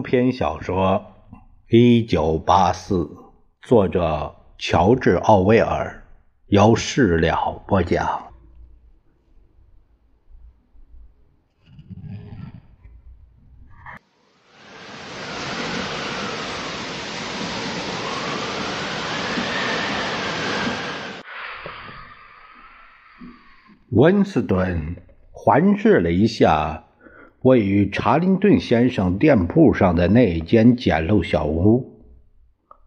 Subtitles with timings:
[0.00, 1.04] 中篇小说
[1.68, 2.94] 《一九八四》，
[3.60, 6.06] 作者乔治·奥威尔，
[6.46, 8.32] 由事了播讲。
[23.90, 24.96] 温斯顿
[25.30, 26.86] 环视了一下。
[27.42, 32.02] 位于查林顿先生店铺上的那间简陋小屋，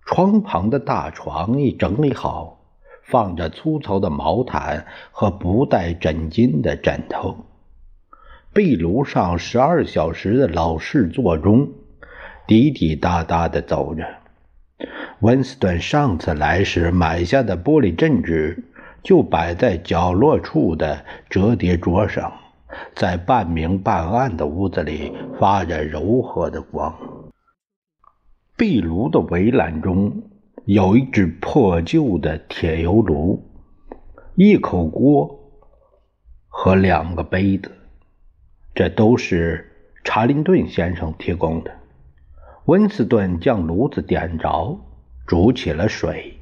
[0.05, 2.59] 窗旁的大床已整理好，
[3.03, 7.45] 放着粗糙的毛毯和不带枕巾的枕头。
[8.53, 11.69] 壁炉上十二小时的老式座钟
[12.45, 14.05] 滴滴答答地走着。
[15.21, 18.63] 温斯顿上次来时买下的玻璃镇纸
[19.01, 22.31] 就摆在角落处的折叠桌上。
[22.95, 26.95] 在半明半暗的屋子里发着柔和的光。
[28.55, 30.23] 壁炉的围栏中
[30.65, 33.43] 有一只破旧的铁油炉、
[34.35, 35.51] 一口锅
[36.47, 37.71] 和两个杯子，
[38.75, 39.71] 这都是
[40.03, 41.71] 查林顿先生提供的。
[42.65, 44.79] 温斯顿将炉子点着，
[45.27, 46.37] 煮起了水。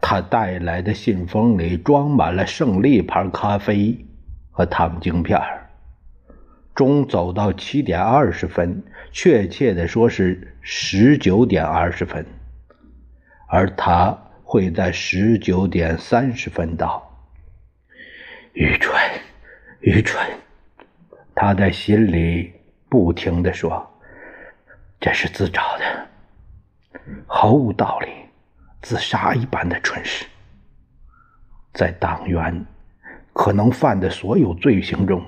[0.00, 4.04] 他带来的信封里装满了胜利牌咖啡。
[4.52, 5.40] 和糖晶片
[6.74, 12.24] 钟走到七点二十分，确切的说是十九点二十分，
[13.48, 17.08] 而他会在十九点三十分到。
[18.52, 18.94] 愚蠢，
[19.80, 20.26] 愚蠢！
[21.34, 22.52] 他在心里
[22.88, 23.90] 不停的说
[25.00, 26.06] ：“这是自找的，
[27.26, 28.08] 毫无道理，
[28.82, 30.26] 自杀一般的蠢事，
[31.72, 32.64] 在党员。”
[33.32, 35.22] 可能犯的所有罪行中，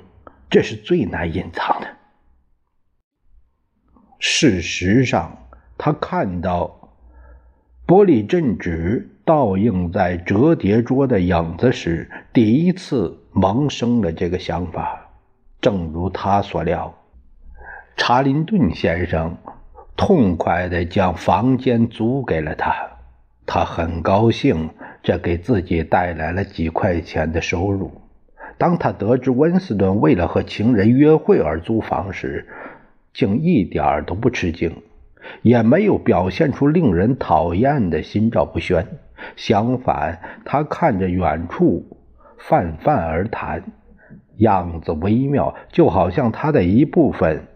[0.50, 1.86] 这是最难隐藏的。
[4.18, 5.36] 事实上，
[5.76, 6.90] 他看到
[7.86, 15.00] 玻璃镇纸倒映在折叠桌的影子时，第一次萌生了这个想法。
[15.60, 16.94] 正如他所料，
[17.96, 19.36] 查林顿先生
[19.96, 22.74] 痛快地将房间租给了他，
[23.46, 24.70] 他很高兴。
[25.06, 28.00] 这给自己带来了几块钱的收入。
[28.56, 32.48] 当他得知温斯顿为了和情人约会而租房时，
[33.12, 34.74] 竟一点都不吃惊，
[35.42, 38.86] 也没有表现出令人讨厌的心照不宣。
[39.36, 41.98] 相反，他看着远处
[42.38, 43.62] 泛泛而谈，
[44.38, 47.46] 样子微妙，就好像他的一部分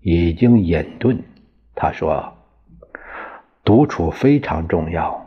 [0.00, 1.18] 已经隐遁。
[1.74, 2.32] 他说
[3.62, 5.24] ：“独处非常重要。”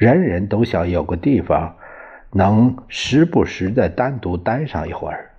[0.00, 1.76] 人人都想有个地方，
[2.32, 5.32] 能时不时的单独待上一会儿。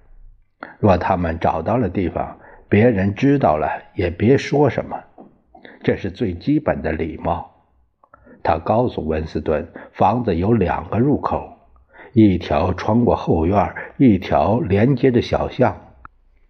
[0.78, 2.38] 若他们找到了地方，
[2.70, 5.04] 别人知道了也别说什么，
[5.82, 7.50] 这是最基本的礼貌。
[8.44, 11.58] 他告诉温斯顿，房子有两个入口，
[12.14, 15.76] 一条穿过后院，一条连接着小巷。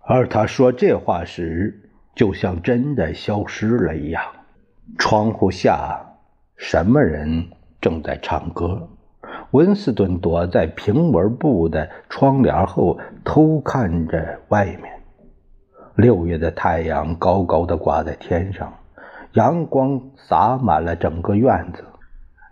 [0.01, 4.21] 而他说这话时，就像真的消失了一样。
[4.99, 6.17] 窗户下，
[6.57, 7.47] 什么人？
[7.81, 8.87] 正在唱歌，
[9.51, 15.01] 温斯顿躲在平纹布的窗帘后偷看着外面。
[15.95, 18.71] 六月的太阳高高的挂在天上，
[19.33, 21.83] 阳光洒满了整个院子。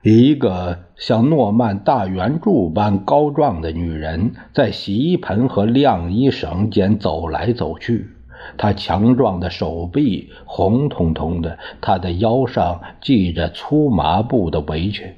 [0.01, 8.09] 一个像诺曼大圆柱般高壮的女人在洗衣盆和晾衣绳间走来走去。
[8.57, 15.15] 他强壮的手臂红彤彤的，他的腰上系着粗麻布的围裙，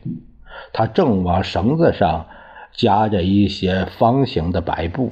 [0.73, 2.27] 他正往绳子上
[2.73, 5.11] 夹着一些方形的白布。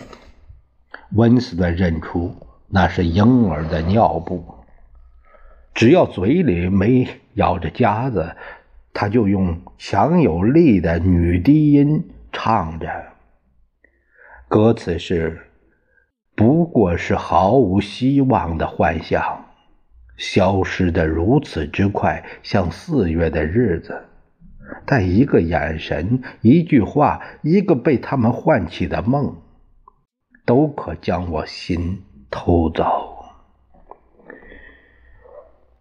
[1.16, 2.36] 温斯顿认出
[2.68, 4.44] 那是婴儿的尿布。
[5.74, 8.36] 只要嘴里没咬着夹子，
[8.94, 12.88] 他就用强有力的女低音唱着，
[14.48, 15.49] 歌词是。
[16.40, 19.44] 不过是毫无希望的幻想，
[20.16, 24.06] 消失的如此之快，像四月的日子。
[24.86, 29.36] 但一个眼神，一句话，一个被他们唤起的梦，
[30.46, 33.18] 都可将我心偷走。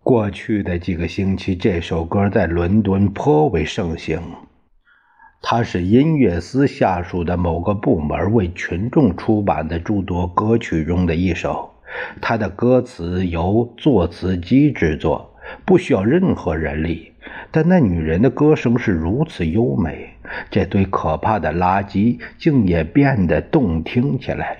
[0.03, 4.21] 过去的几个星期，这首歌在伦敦颇为盛行。
[5.41, 11.71] 它是音乐司下属的某个部门为群众出版的诸多歌曲中的一首。
[12.21, 17.13] 它的歌词由作词机制作，不需要任何人力。
[17.51, 20.11] 但那女人的歌声是如此优美，
[20.51, 24.59] 这堆可怕的垃圾竟也变得动听起来。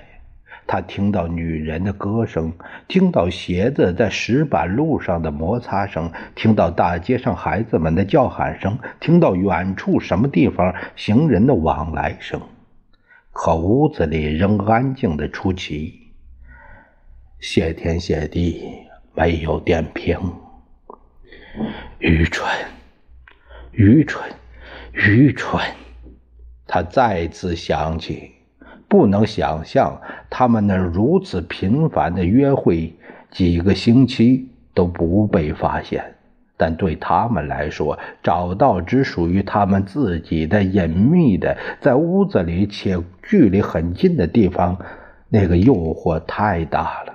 [0.71, 2.53] 他听到女人的歌声，
[2.87, 12.39] 听到鞋子在石板路上的摩擦声，听到大街上孩子们的叫喊声，听到远处什么地方行人的往来声。
[13.31, 16.11] 可屋子里仍安静的出奇。
[17.39, 18.63] 谢天谢地，
[19.15, 20.19] 没有电瓶。
[21.97, 22.47] 愚蠢，
[23.71, 24.23] 愚蠢，
[24.91, 25.59] 愚蠢！
[26.67, 28.33] 他再次想起。
[28.89, 32.91] 不能想象他们那如此频繁的约会，
[33.29, 36.15] 几个星期都不被发现。
[36.57, 44.77] 但对他们来说，找到只属于他们自己的隐秘的，在屋子里且距离很近的地方，
[45.29, 47.13] 那个诱惑太大了。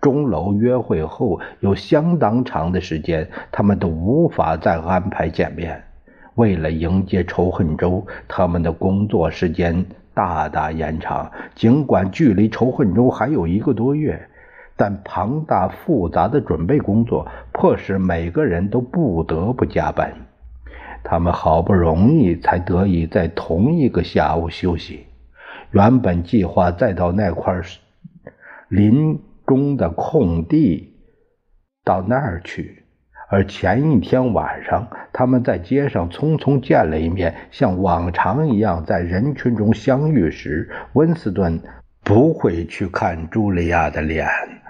[0.00, 5.84] 钟楼约会后有相当长的时间，他们都无法再安排见面。
[6.34, 9.86] 为了迎接仇恨周，他们的工作时间。
[10.14, 11.30] 大大延长。
[11.54, 14.28] 尽管距离仇恨周还有一个多月，
[14.76, 20.14] 但庞大复杂的准备工作迫使每个人都不得不加班。
[21.04, 25.06] 他们好不容易才得以在同一个下午休息。
[25.72, 27.60] 原本计划再到那块
[28.68, 30.94] 林中的空地，
[31.84, 32.81] 到那儿去。
[33.32, 41.58] 而前一天晚上，他们在街上匆匆见了一面，像往常一样在人群中相遇时，温斯顿
[42.04, 44.28] 不会去看茱莉亚的脸，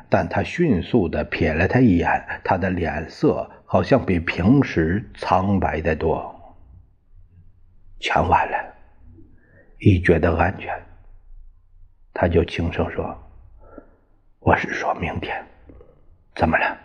[0.08, 6.32] 但他迅速地瞥了她一眼，她的脸色好像比平时苍白得多。
[7.98, 8.56] 全完了，
[9.80, 10.72] 一觉得安全，
[12.14, 13.12] 他就轻声说
[14.38, 15.44] ：“我是说明天，
[16.36, 16.78] 怎么了？”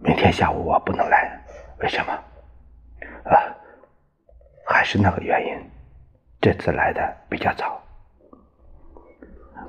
[0.00, 1.40] 明天下午我不能来，
[1.80, 2.12] 为什么？
[3.24, 3.36] 啊，
[4.66, 5.56] 还是那个原因，
[6.40, 7.80] 这次来的比较早。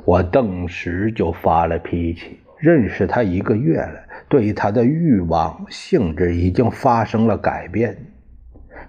[0.05, 2.39] 我顿时就发了脾气。
[2.59, 7.97] 认识他一个月了，对他的欲望性质已经发生了改变。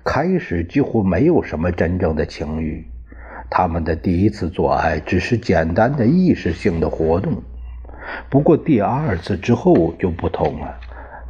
[0.05, 2.85] 开始几乎没有什么真正的情欲，
[3.49, 7.41] 他们的第一次做爱只是简单的意识性的活动。
[8.29, 10.81] 不过第二次之后就不同了。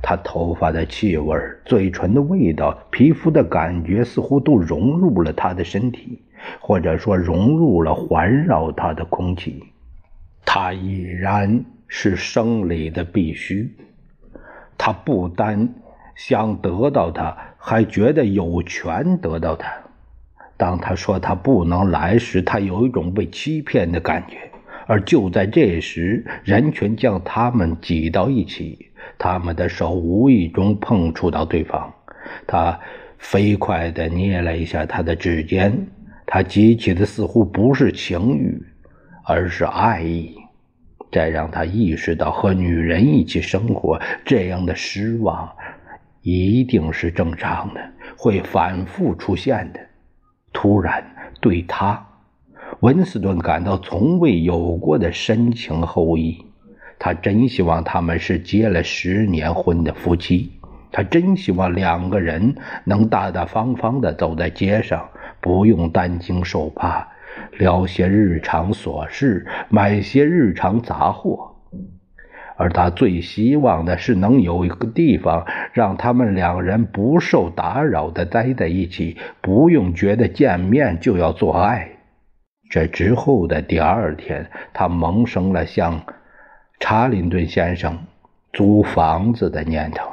[0.02, 6.22] 他头发的气味、嘴唇的味道、皮肤的感觉，似乎都融入了他的身体，
[6.58, 9.62] 或者说融入了环绕他的空气。
[10.44, 13.70] 他已然是生理的必须。
[14.78, 15.74] 他不单
[16.16, 19.70] 想得到他，还觉得有权得到他。
[20.56, 24.36] 当他说他不能来时，他有一种被欺骗的感觉。
[24.86, 28.89] 而就在这时，人群将他们挤到一起。
[29.18, 31.92] 他们的手无意中碰触到对方，
[32.46, 32.78] 他
[33.18, 35.86] 飞快地捏了一下他的指尖，
[36.26, 38.62] 他激起的似乎不是情欲，
[39.24, 40.34] 而是爱意。
[41.10, 45.50] 这让他意识到，和女人一起生活这样的失望，
[46.22, 47.80] 一定是正常的，
[48.16, 49.80] 会反复出现的。
[50.52, 51.04] 突然，
[51.40, 52.06] 对他，
[52.80, 56.44] 温斯顿感到从未有过的深情厚谊。
[57.02, 60.52] 他真希望他们是结了十年婚的夫妻，
[60.92, 65.08] 他真希望两个人能大大方方的走在街上，
[65.40, 67.08] 不用担惊受怕，
[67.58, 71.56] 聊些日常琐事，买些日常杂货。
[72.56, 81.92] 而他最希望的是能有一个地方让他们两人不受打扰的待在一起，不用觉得见面就要做爱。
[82.68, 86.02] 这之后的第二天，他萌生了像。
[86.80, 88.06] 查林顿先生
[88.52, 90.10] 租房子的念头，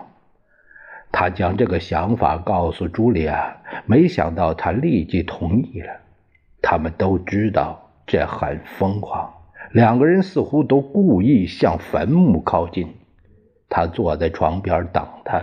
[1.12, 5.94] 他将这个想法告诉茱莉亚，没想到她立即同意了。
[6.62, 9.34] 他们都知道这很疯狂，
[9.72, 12.94] 两个人似乎都故意向坟墓靠近。
[13.70, 15.42] 他坐在床边等他，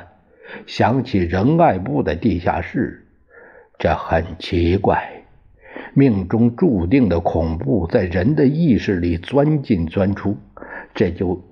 [0.66, 3.06] 想起仁爱部的地下室，
[3.78, 5.23] 这很奇怪，
[5.94, 10.36] 命中注定的恐怖在人的意识里钻进钻出。
[10.94, 11.42] 这就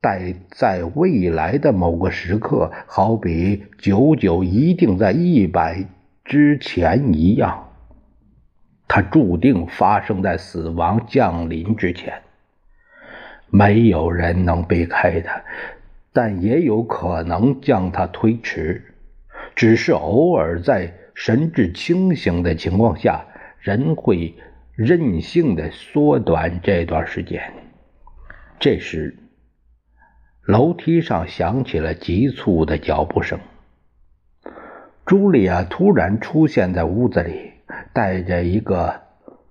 [0.00, 5.86] 待在未来的某个时刻，好比九九一定在一百
[6.24, 7.68] 之前一样，
[8.88, 12.22] 它注定发生在死亡降临之前。
[13.50, 15.42] 没有人能避开它，
[16.12, 18.94] 但也有可能将它推迟。
[19.56, 23.24] 只是偶尔在神志清醒的情况下，
[23.60, 24.34] 人会
[24.74, 27.52] 任性的缩短这段时间。
[28.58, 29.18] 这时，
[30.46, 33.38] 楼梯上响起了急促的脚步声。
[35.04, 37.52] 茱莉亚突然出现在屋子里，
[37.92, 39.00] 带着一个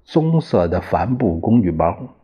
[0.03, 2.15] 棕色的帆布工具包。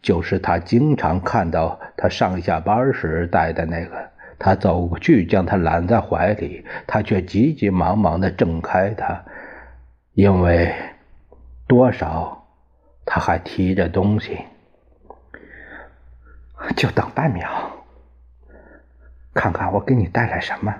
[0.00, 4.10] 就是他经常看到他上下班时带的那个。
[4.38, 9.24] 他走过去，将他揽在怀里，他却急急忙忙地挣开它，
[10.14, 10.74] 因为
[11.66, 12.46] 多少
[13.04, 14.38] 他还提着东西。
[16.76, 17.48] 就等半秒，
[19.34, 20.72] 看看我给你带来什么，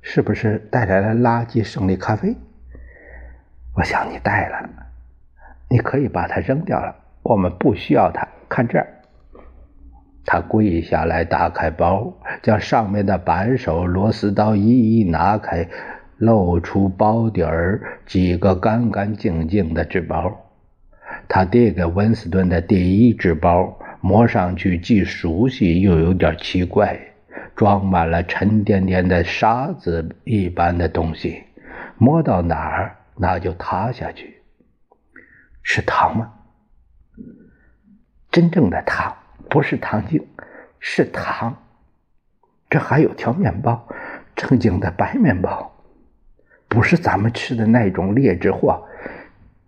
[0.00, 2.34] 是不是带来了垃圾胜利咖啡？
[3.74, 4.68] 我想你带了，
[5.68, 8.26] 你可以把它扔掉了，我们不需要它。
[8.48, 8.86] 看这儿。
[10.24, 15.68] 他跪下来，打开包，将上面的扳手、螺丝刀一一拿开，
[16.18, 20.40] 露出包底儿几个干干净净的纸包。
[21.28, 26.98] 他递给温斯顿的第一纸包，摸上去既熟悉又有点奇怪，
[27.56, 31.42] 装满了沉甸甸的沙子一般的东西，
[31.98, 34.42] 摸到哪儿那就塌下去。
[35.62, 36.32] 是糖吗？
[38.30, 39.16] 真正的糖。
[39.50, 40.26] 不是糖精，
[40.80, 41.56] 是糖。
[42.68, 43.86] 这还有条面包，
[44.34, 45.73] 正经的白面包，
[46.74, 48.84] 不是咱们吃的那种劣质货。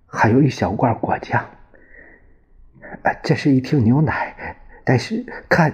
[0.07, 1.45] 还有一小罐果酱。
[3.23, 5.73] 这是一听牛奶，但是看，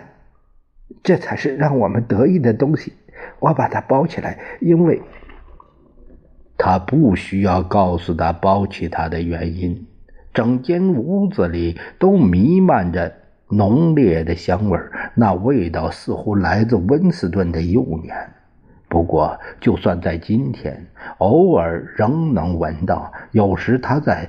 [1.02, 2.92] 这才是让我们得意的东西。
[3.38, 5.00] 我把它包起来，因为
[6.58, 9.86] 他不需要告诉他包起它的原因。
[10.34, 13.14] 整间屋子里都弥漫着。
[13.54, 14.80] 浓烈的香味
[15.14, 18.16] 那味道似乎来自温斯顿的幼年。
[18.92, 23.10] 不过，就算在今天，偶尔仍能闻到。
[23.30, 24.28] 有时他在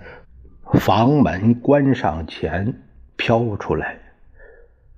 [0.80, 2.74] 房门关上前
[3.18, 3.98] 飘出来，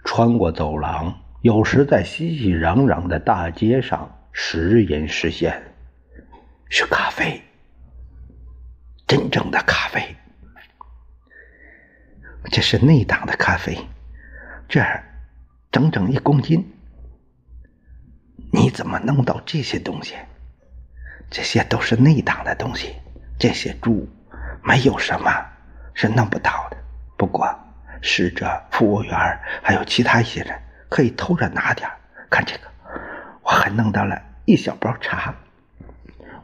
[0.04, 5.60] 穿过走廊；有时在熙熙攘攘的大街上时隐时现。
[6.70, 7.42] 是咖啡，
[9.08, 10.16] 真正的咖啡。
[12.52, 13.76] 这是内档的咖啡。
[14.70, 15.04] 这儿
[15.72, 16.72] 整整一公斤，
[18.56, 20.16] 你怎么弄到这些东西？
[21.30, 22.96] 这些都是内档的东西，
[23.38, 24.08] 这些猪
[24.64, 25.30] 没有什么
[25.94, 26.78] 是弄不到的。
[27.18, 27.54] 不过
[28.02, 29.14] 侍者、服务员
[29.62, 30.58] 还有其他一些人
[30.88, 31.90] 可以偷着拿点
[32.30, 32.68] 看这个，
[33.44, 35.36] 我还弄到了一小包茶。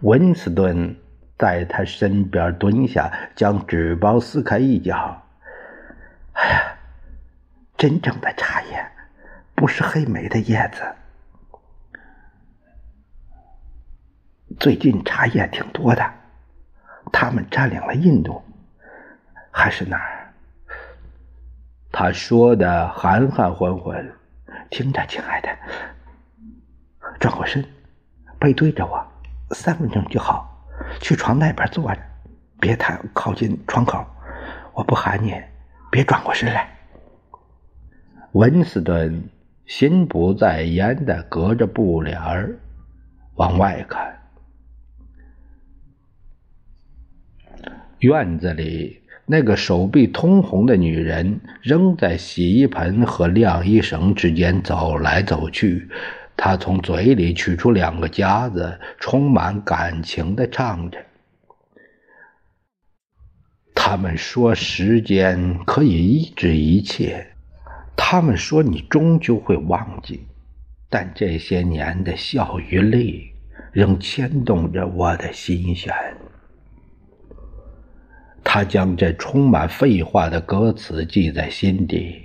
[0.01, 0.93] 温斯顿
[1.39, 5.23] 在他身边蹲下，将纸包撕开一角。
[6.33, 6.63] 哎呀！
[7.77, 8.85] 真正的茶叶，
[9.55, 10.83] 不是黑莓的叶子。
[14.59, 16.03] 最近茶叶挺多的，
[17.11, 18.41] 他们占领了印度，
[19.51, 20.33] 还是哪儿？
[21.91, 24.13] 他说的含含混混。
[24.69, 25.49] 听着，亲爱的，
[27.19, 27.63] 转过身，
[28.39, 29.05] 背对着我，
[29.51, 30.47] 三分钟就好。
[31.01, 32.01] 去床那边坐着，
[32.59, 34.05] 别太靠近窗口。
[34.73, 35.35] 我不喊你，
[35.91, 36.69] 别转过身来。
[38.31, 39.29] 温斯顿
[39.65, 42.57] 心不在焉的隔着布帘儿
[43.35, 44.20] 往外看。
[48.01, 55.87] 院子里那个手臂通红的女人仍在洗衣盆和晾衣绳之间走来走去。
[56.35, 60.97] 她从嘴里取出两个夹子，充满感情的唱着
[63.75, 67.27] ：“他们说时间可以医治一切。”
[67.95, 70.25] 他们说你终究会忘记，
[70.89, 73.31] 但这些年的笑与泪
[73.71, 75.93] 仍牵动着我的心弦。
[78.43, 82.21] 他将这充满废话的歌词记在心底，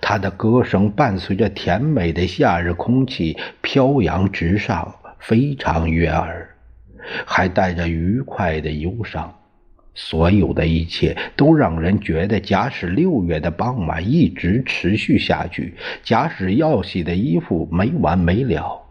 [0.00, 6.48] 他的歌声伴随着甜美的夏日空气飘扬直上，非常悦耳，
[7.24, 9.32] 还带着愉快的忧伤。
[9.96, 18.82] 所有的一切都让人觉得，假使六月的傍晚一直持续下去，假使要洗的衣服没完没了，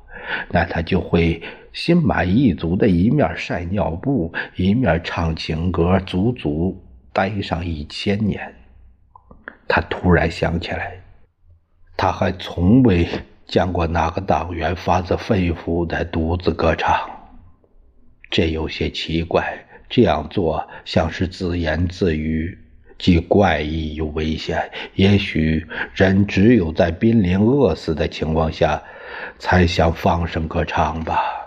[0.50, 1.42] 那他就会
[1.74, 8.54] 心满意足的一面晒尿布，一面唱情歌，足足待上一千年。
[9.68, 11.02] 他突然想起来，
[11.98, 13.08] 他还从未
[13.46, 16.96] 见过哪个党员发自肺腑的独自歌唱，
[18.30, 19.44] 这有些奇怪。
[19.90, 22.58] 这样做像是自言自语，
[22.98, 24.72] 既怪异又危险。
[24.96, 25.64] 也许
[25.94, 28.82] 人只有在濒临饿死的情况下，
[29.38, 31.43] 才想放声歌唱吧。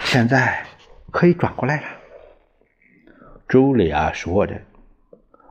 [0.00, 0.64] 现在
[1.10, 1.86] 可以转过来了，
[3.48, 4.60] 茱莉亚说着。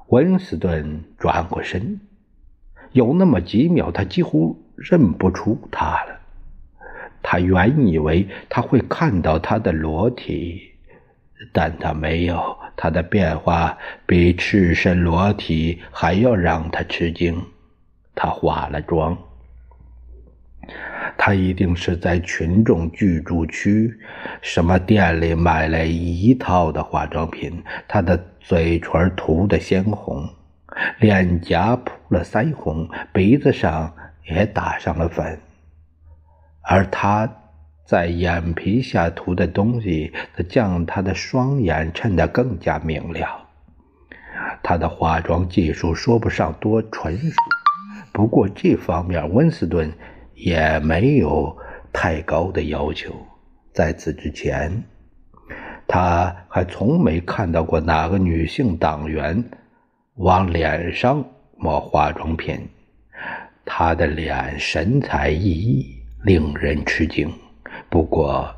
[0.08, 2.02] 温斯顿转过身，
[2.92, 6.20] 有那么几秒，他几乎认不出他了。
[7.22, 10.74] 他原以为他会看到他的裸体，
[11.54, 12.58] 但他没有。
[12.82, 17.46] 她的变化比赤身裸体还要让他吃惊。
[18.16, 19.18] 她化了妆，
[21.18, 23.94] 她一定是在群众居住区
[24.42, 27.64] 什么店里买了一套的化妆品。
[27.88, 30.30] 她的嘴唇涂得鲜红，
[31.00, 33.94] 脸颊铺了腮红，鼻子上
[34.28, 35.40] 也打上了粉，
[36.62, 37.30] 而她。
[37.86, 43.28] 在眼皮下涂的东西，则将他的双眼衬得更加明亮。
[44.62, 47.36] 他的化妆技术说不上多纯熟，
[48.12, 49.92] 不过这方面温斯顿
[50.40, 51.56] 也没有
[51.92, 53.14] 太高的要求。
[53.74, 54.84] 在此之前，
[55.88, 59.44] 他还从没看到过哪个女性党员
[60.16, 61.24] 往脸上
[61.58, 62.68] 抹化妆品。
[63.66, 65.86] 她的脸神采奕奕，
[66.24, 67.32] 令人吃惊。
[67.90, 68.52] 不过，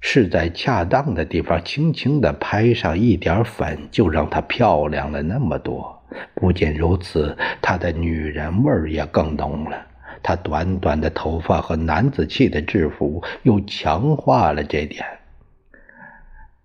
[0.00, 5.96] 是在恰当的地方轻轻地拍上一点粉，就让她漂亮了那么多。
[6.34, 9.86] 不仅如此，她的女人味儿也更浓了。
[10.26, 15.06] 他短短的头发和男子气的制服又强化了这点。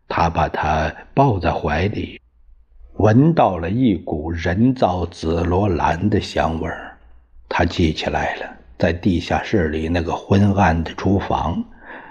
[0.08, 2.20] 他把她抱在怀里，
[2.94, 6.98] 闻到了一股人造紫罗兰的香味儿。
[7.48, 8.58] 他记起来了。
[8.80, 11.64] 在地下室里那个昏暗的厨房，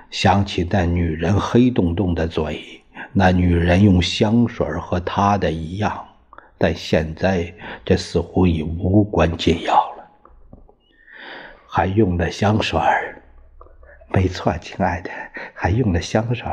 [0.08, 2.62] 想起那女人黑洞洞的嘴，
[3.12, 6.06] 那女人用香水和他的一样，
[6.56, 7.52] 但现在
[7.84, 9.89] 这似乎已无关紧要。
[11.72, 12.80] 还用了香水
[14.12, 15.10] 没错，亲爱的，
[15.54, 16.44] 还用了香水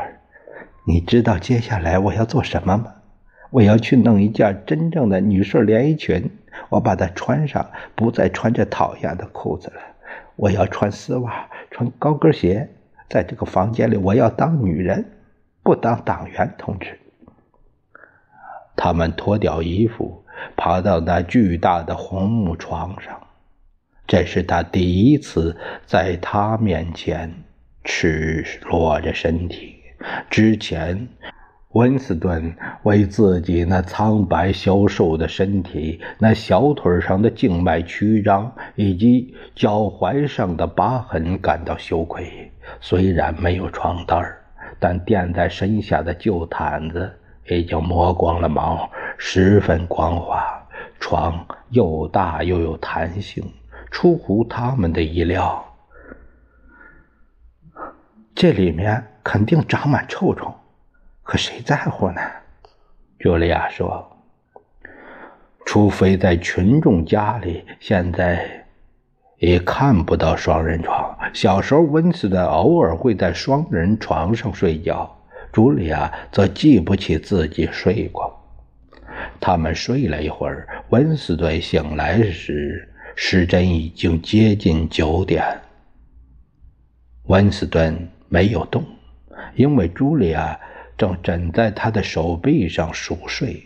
[0.86, 2.94] 你知道接下来我要做什么吗？
[3.50, 6.30] 我要去弄一件真正的女士连衣裙，
[6.70, 9.82] 我把它穿上，不再穿这讨厌的裤子了。
[10.36, 12.70] 我要穿丝袜，穿高跟鞋，
[13.10, 15.04] 在这个房间里，我要当女人，
[15.64, 17.00] 不当党员同志。
[18.76, 20.24] 他们脱掉衣服，
[20.56, 23.20] 爬到那巨大的红木床上。
[24.08, 27.44] 这是他第一次在他面前
[27.84, 29.76] 赤裸着身体，
[30.30, 31.08] 之前。
[31.74, 42.52] 温斯顿为自己那苍白消瘦的身体、那小腿上的静脉曲张以及脚踝上的疤痕感到羞愧。
[42.80, 44.26] 虽然没有床单
[44.80, 47.14] 但垫在身下的旧毯子
[47.48, 50.42] 已经磨光了毛，十分光滑。
[51.00, 53.44] 床又大又有弹性，
[53.92, 55.64] 出乎他们的意料。
[58.36, 60.54] 这里面肯定长满臭虫。
[61.24, 62.22] 可谁在乎呢？
[63.20, 64.08] 茱莉亚说
[65.66, 68.66] ：“除非在群众家里，现在
[69.38, 71.18] 也看不到双人床。
[71.34, 75.18] 小时候，温斯顿偶尔会在双人床上睡觉，
[75.52, 78.34] 茱莉亚则记不起自己睡过。
[79.40, 85.44] 他们睡了一会儿，温斯顿醒来时，时针已经接近九点。
[87.24, 88.86] 温斯顿没有动，
[89.56, 90.58] 因为茱莉亚。”
[90.98, 93.62] 正枕在他的手臂上熟睡，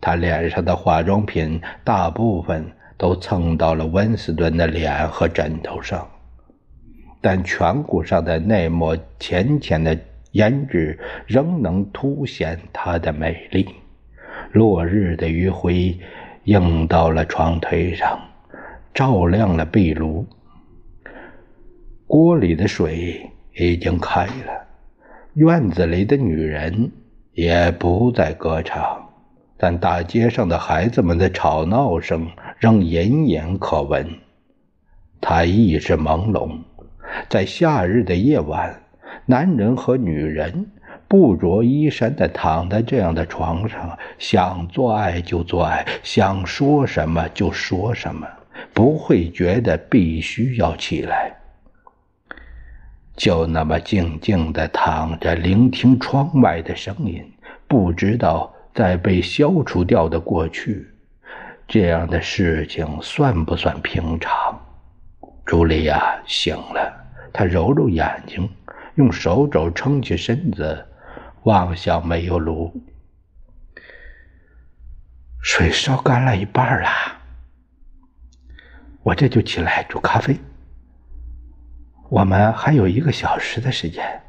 [0.00, 6.10] 他脸上的化妆品大部分都蹭到了温斯顿的脸和枕头上，
[7.20, 9.96] 但颧骨上的那抹浅浅的
[10.32, 13.68] 胭脂仍能凸显她的美丽。
[14.50, 15.96] 落日的余晖
[16.46, 18.20] 映到了床腿上，
[18.94, 20.26] 照亮了壁炉。
[22.06, 24.66] 锅里的水已经开了。
[25.34, 26.92] 院子里的女人
[27.32, 29.08] 也不再歌唱，
[29.56, 32.28] 但大街上的孩子们的吵闹声
[32.58, 34.06] 仍隐隐可闻。
[35.22, 36.58] 他意识朦胧，
[37.30, 38.82] 在夏日的夜晚，
[39.24, 40.66] 男人和女人
[41.08, 48.26] 不着衣衫地躺在这样的床上，想做爱就做爱，想说什么就说什么，
[48.72, 51.34] 不会觉得必须要起来。
[53.14, 57.22] 就那么静静的躺着，聆听窗外的声音，
[57.68, 60.88] 不知道在被消除掉的过去，
[61.68, 64.58] 这样的事情算不算平常？
[65.44, 66.92] 茱莉亚醒了，
[67.32, 68.48] 她揉揉眼睛，
[68.94, 70.86] 用手肘撑起身子，
[71.42, 72.72] 望向煤油炉。
[75.42, 76.88] 水烧干了一半了，
[79.02, 80.38] 我这就起来煮咖啡。
[82.08, 84.20] 我们还有一个小时的时间。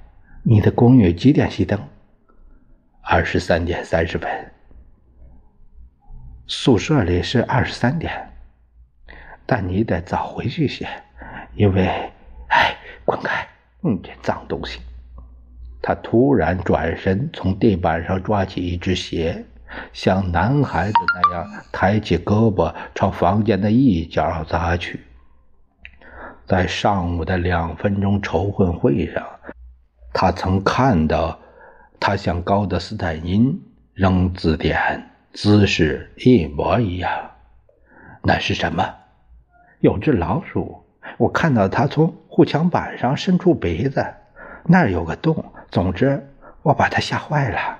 [0.46, 1.80] 你的公寓几点熄灯？
[3.02, 4.30] 二十三点三十分。
[6.48, 8.12] 宿舍里是二十三点，
[9.46, 10.86] 但你得早回去些，
[11.56, 11.88] 因为……
[12.50, 13.48] 哎，滚开！
[13.80, 14.82] 你这脏东西！
[15.82, 19.46] 他突然转身，从地板上抓起一只鞋，
[19.92, 25.00] 像男孩子那样抬起胳膊朝房间的一角砸去。
[26.46, 29.26] 在上午的两分钟筹混会上，
[30.14, 31.40] 他曾看到
[32.00, 33.60] 他向高德斯坦因
[33.94, 37.12] 扔字典姿势一模一样。
[38.22, 38.84] 那是什么？
[39.80, 40.84] 有只老鼠。
[41.18, 44.06] 我看到他从护墙板上伸出鼻子，
[44.66, 45.44] 那儿有个洞。
[45.70, 46.26] 总之，
[46.62, 47.80] 我把他吓坏了。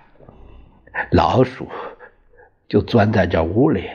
[1.12, 1.68] 老鼠
[2.68, 3.90] 就钻在这屋里。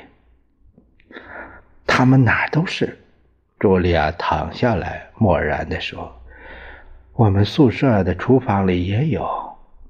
[1.87, 2.99] 他们哪儿都是。
[3.59, 6.21] 茱莉亚躺下来，漠然地说
[7.15, 9.29] ：“我们宿舍的厨房里也有。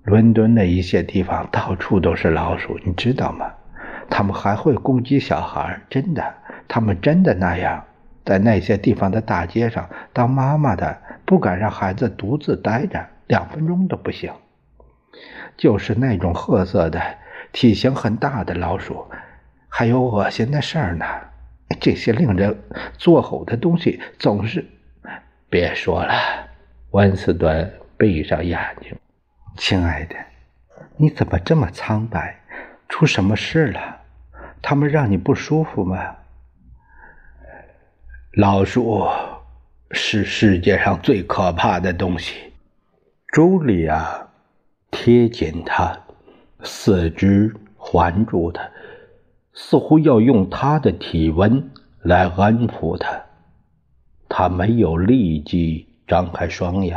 [0.04, 3.52] 伦敦的一些地方到处都是老鼠，你知道吗？
[4.08, 6.34] 他们还会攻击小孩，真的，
[6.66, 7.84] 他们真的那样。
[8.24, 14.32] 在那些地方的大街上，当妈妈的不敢让孩子独自待着两分钟都不行。
[15.56, 17.00] 就是那种褐色的、
[17.52, 19.06] 体型很大的老鼠，
[19.68, 21.04] 还有恶心的事儿呢。”
[21.80, 22.58] 这些令人
[22.96, 24.64] 作呕的东西总是……
[25.50, 26.14] 别说了，
[26.90, 28.96] 温斯顿闭上眼睛。
[29.56, 30.16] 亲爱的，
[30.96, 32.40] 你怎么这么苍白？
[32.88, 33.98] 出什么事了？
[34.62, 36.16] 他们让你不舒服吗？
[38.32, 39.06] 老鼠
[39.90, 42.52] 是世界上最可怕的东西。
[43.28, 44.27] 朱莉亚
[45.08, 45.98] 贴紧他，
[46.62, 48.68] 四肢环住他。
[49.54, 51.70] 似乎要用他的体温
[52.02, 53.18] 来安抚他。
[54.28, 56.94] 他没有立即张开双眼。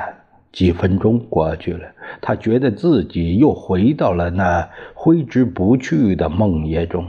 [0.52, 1.88] 几分钟过去了，
[2.20, 7.08] 他觉得自己又回到了那挥之不去的梦夜中。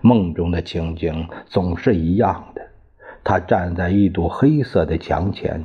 [0.00, 2.62] 梦中的情景总是一样的。
[3.22, 5.62] 他站在一堵黑色的墙前，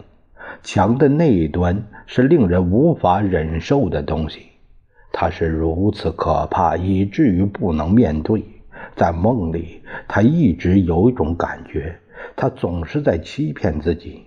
[0.62, 4.42] 墙的那一端是令人无法忍受的东西。
[5.12, 8.44] 他是如此可怕，以至于不能面对。
[8.96, 12.00] 在梦里，他一直有一种感觉，
[12.36, 14.26] 他总是在欺骗自己。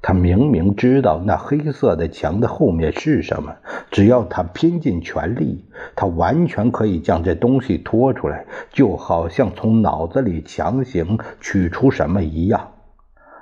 [0.00, 3.56] 他明明知道那黑色的墙的后面是什么，
[3.90, 5.64] 只要他拼尽全力，
[5.96, 12.74] 他完全可以将这东西拖出来，就好像从脑子里强行取出什么一样。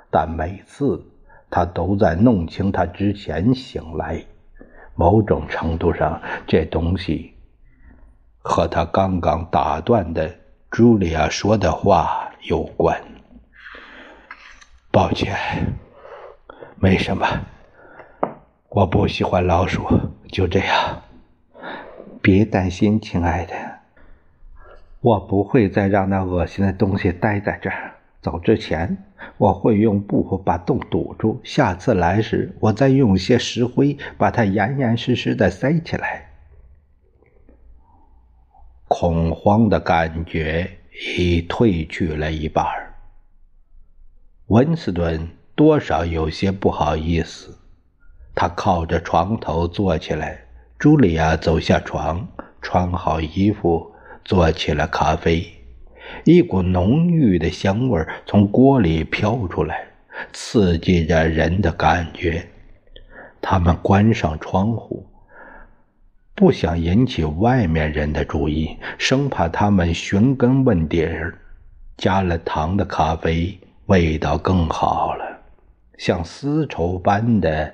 [0.09, 1.03] 但每次
[1.51, 4.25] 他都在弄清他之前醒来。
[4.97, 7.33] 某种程度上，这东西
[8.39, 10.29] 和他刚刚打断的。
[10.69, 13.01] 茱莉亚说的话有关。
[14.91, 15.33] 抱歉，
[16.75, 17.25] 没什么。
[18.69, 19.87] 我不喜欢老鼠，
[20.29, 21.03] 就这样。
[22.21, 23.53] 别担心，亲爱的，
[24.99, 27.96] 我不会再让那恶心的东西待在这儿。
[28.21, 28.97] 走之前，
[29.37, 31.39] 我会用布把洞堵住。
[31.43, 36.29] 下次来时，我再用些石灰把它严严实实的塞起来。
[38.87, 40.79] 恐慌的感觉
[41.15, 42.65] 已褪去了一半。
[44.47, 47.57] 温斯顿多少有些不好意思，
[48.33, 50.45] 他靠着床头坐起来。
[50.79, 52.27] 茱莉亚走下床，
[52.61, 53.91] 穿好衣服，
[54.23, 55.56] 做起了咖啡。
[56.23, 59.87] 一股浓郁的香味从锅里飘出来，
[60.33, 62.47] 刺激着人的感觉。
[63.41, 65.05] 他们关上窗户。
[66.35, 71.33] 不想引起外面人的注意，生怕他们寻根问底儿。
[71.97, 75.25] 加了糖的咖啡味道更好了，
[75.97, 77.73] 像丝绸般的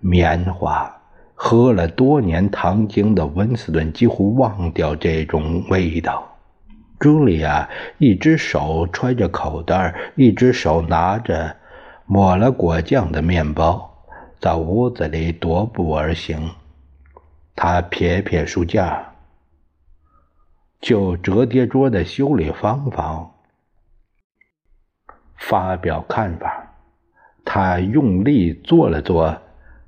[0.00, 0.92] 棉花。
[1.36, 6.33] 喝了多年糖精的温斯顿几乎忘掉这种味道。
[7.04, 11.54] 茱莉亚一只手揣着口袋，一只手拿着
[12.06, 14.06] 抹了果酱的面包，
[14.40, 16.52] 在屋子里踱步而行。
[17.54, 19.12] 他撇撇书架，
[20.80, 23.30] 就折叠桌的修理方法
[25.36, 26.74] 发表看法。
[27.44, 29.42] 他用力坐了坐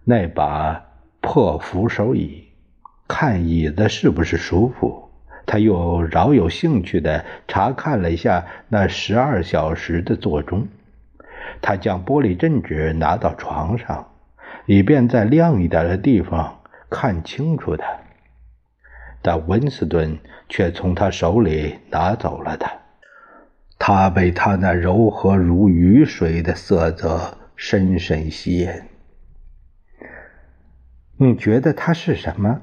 [0.05, 0.85] 那把
[1.23, 2.47] 破扶手椅，
[3.09, 5.06] 看椅子是不是舒服。
[5.47, 10.67] 他又饶有兴趣地查看了一下那十二小时的座钟。
[11.63, 14.11] 他将玻璃镇纸拿到床上，
[14.67, 16.61] 以便在亮一点的地方。
[16.89, 17.85] 看清楚他，
[19.21, 22.73] 但温斯顿却从他手里拿走了它。
[23.79, 28.71] 他被他那柔和如雨水的色泽深深吸引。
[31.17, 32.61] 你觉得它是什么？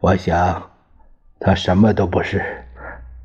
[0.00, 0.67] 我想，
[1.40, 2.44] 他什么都不是。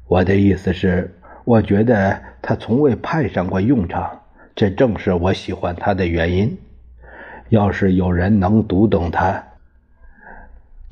[0.08, 4.22] 我的意思是，我觉得他从未派上过用场，
[4.56, 6.58] 这正是我喜欢他的原因。
[7.50, 9.44] 要是有人能读懂他，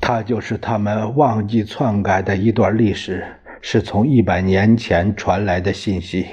[0.00, 3.24] 他就是他们忘记篡改的一段历史，
[3.60, 6.26] 是从一百年前传来的信息。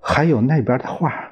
[0.00, 1.28] 还有那边的画。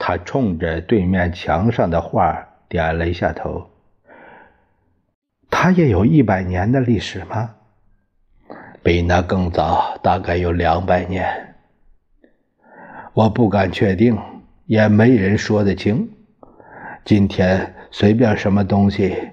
[0.00, 3.68] 他冲着对面墙上的画点了一下头。
[5.50, 7.54] 它也有一百年的历史吗？
[8.82, 11.56] 比那更早，大概有两百年。
[13.12, 14.16] 我不敢确定，
[14.66, 16.08] 也没人说得清。
[17.04, 19.30] 今天随便什么东西，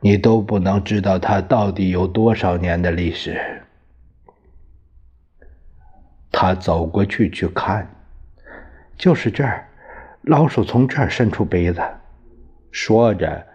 [0.00, 3.38] 你都不能知道它到底有多少年的历史。
[6.32, 7.88] 他走过去去看，
[8.96, 9.66] 就是这儿。
[10.22, 11.82] 老鼠从这儿伸出杯子，
[12.70, 13.46] 说着，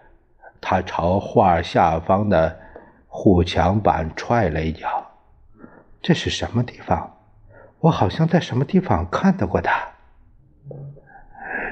[0.60, 2.58] 他朝画下方的
[3.06, 5.10] 护墙板踹了一脚。
[6.02, 7.16] 这是什么地方？
[7.80, 9.88] 我好像在什么地方看到过他。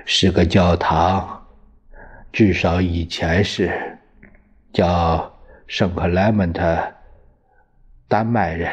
[0.04, 1.46] 是个教堂，
[2.32, 3.98] 至少以前是，
[4.72, 5.32] 叫
[5.66, 6.76] 圣克莱门特，
[8.06, 8.70] 丹麦人。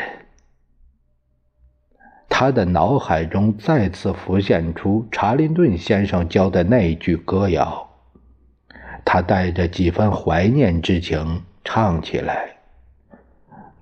[2.28, 7.91] 他的脑海中再次浮现出查林顿先生教的那一句歌谣，
[9.13, 12.50] 他带着几分怀念之情唱起来：“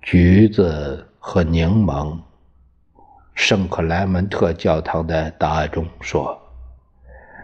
[0.02, 2.18] 橘子和柠檬。”
[3.36, 6.36] 圣克莱门特教堂的大钟说。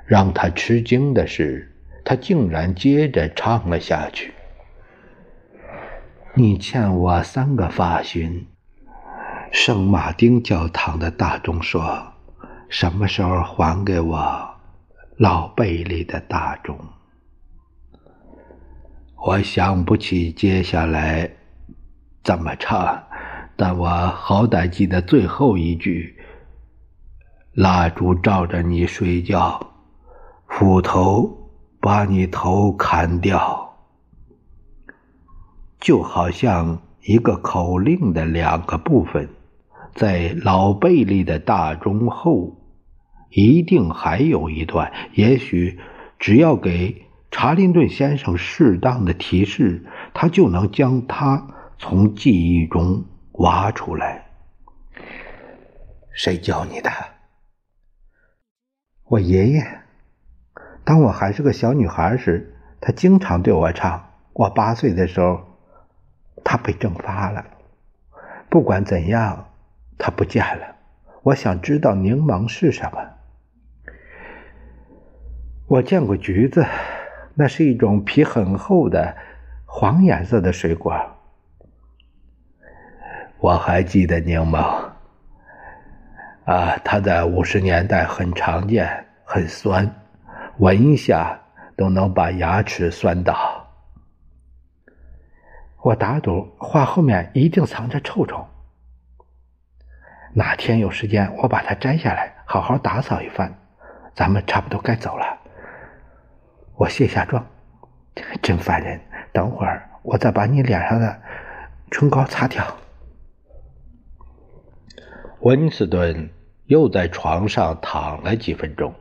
[0.08, 1.72] 让他吃惊的是，
[2.04, 4.34] 他竟然接着唱了下去
[6.34, 8.48] ：“你欠我三个发勋。”
[9.54, 12.14] 圣马丁教堂的大钟说
[12.68, 14.56] ：“什么时候还给我
[15.18, 16.76] 老贝利的大钟？”
[19.28, 21.28] 我想不起接下来
[22.24, 23.02] 怎么唱，
[23.56, 26.16] 但我好歹记得最后一句
[27.52, 29.60] ：“蜡烛照着你睡觉，
[30.48, 31.50] 斧头
[31.82, 33.76] 把你头砍掉。”
[35.82, 39.28] 就好像一个口令的两个部分。
[39.96, 42.56] 在老贝利的大钟后，
[43.32, 44.94] 一定还有一段。
[45.14, 45.80] 也许
[46.20, 47.05] 只要给
[47.38, 54.28] 查林顿先生适当的提示，他就能将它从记忆中挖出来。
[56.14, 56.90] 谁教你的？
[59.04, 59.62] 我爷爷。
[60.86, 64.14] 当我还是个小女孩时，他经常对我唱。
[64.32, 65.42] 我八岁的时候，
[66.42, 67.46] 他被蒸发了。
[68.50, 69.50] 不管怎样。
[69.98, 70.76] 他不见了，
[71.24, 73.00] 我想知道柠檬是什么。
[75.68, 76.66] 我见过橘子，
[77.36, 79.16] 那是一种皮很厚的
[79.66, 80.96] 黄颜色的水果。
[83.40, 84.58] 我还记得柠檬，
[86.46, 89.94] 啊，它在五十年代很常见，很酸，
[90.58, 91.40] 闻一下
[91.76, 93.68] 都能把牙齿酸倒。
[95.82, 98.48] 我打赌，花后面一定藏着臭虫。
[100.34, 103.54] 哪天有时间，我把它摘下来，好好打扫一番。
[104.16, 105.38] 咱们差不多该走了。
[106.78, 107.46] 我卸下妆，
[108.42, 109.00] 真烦人。
[109.32, 111.22] 等会儿我再把你脸上的
[111.92, 112.66] 唇膏擦掉。
[115.42, 116.30] 温斯顿
[116.66, 118.94] 又在床上躺了几分钟，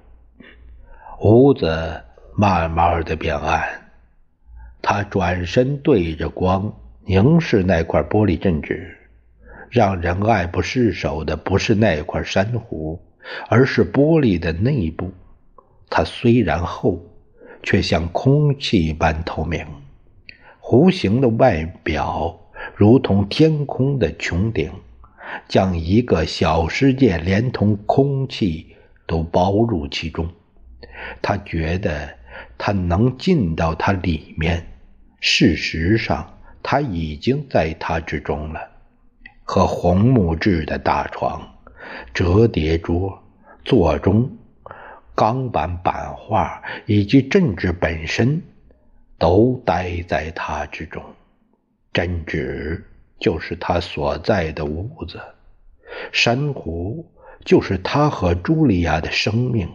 [1.20, 2.02] 屋子
[2.37, 3.62] 慢慢的变暗。
[4.82, 6.72] 他转身对着光，
[7.04, 8.98] 凝视那块玻璃镇纸。
[9.70, 13.02] 让人爱不释手的不是那块珊瑚，
[13.48, 15.12] 而是玻璃的内部。
[15.90, 17.00] 它虽然厚，
[17.64, 19.66] 却像空气般透明。
[20.61, 22.38] 弧形的外表
[22.77, 24.70] 如同天空的穹顶，
[25.48, 30.29] 将一个小世界连同空气都包入其中。
[31.20, 32.09] 他觉得
[32.57, 34.64] 他能进到它里面，
[35.20, 38.61] 事实上，他已经在它之中了。
[39.42, 41.42] 和红木质的大床、
[42.14, 43.22] 折叠桌、
[43.64, 44.31] 座钟、
[45.14, 48.42] 钢板版画以及镇纸本身，
[49.18, 51.03] 都待在它之中。
[51.92, 52.85] 镇纸
[53.18, 55.20] 就是他所在的屋子，
[56.12, 57.09] 珊瑚
[57.44, 59.68] 就是他和茱莉亚的生命。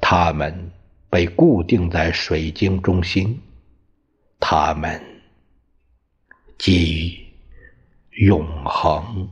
[0.00, 0.70] 他们
[1.10, 3.40] 被固定在水晶中心，
[4.38, 5.02] 他们
[6.56, 7.28] 给予。
[8.26, 9.28] 永恒。